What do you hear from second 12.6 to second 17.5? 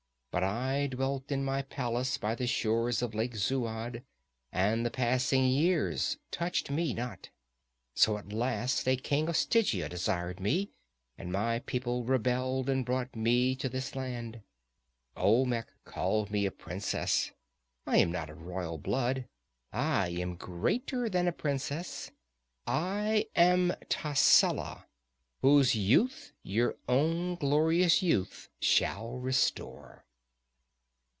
and brought me to this land. Olmec called me a princess.